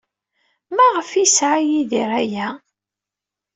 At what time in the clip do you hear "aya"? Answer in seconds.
2.21-2.47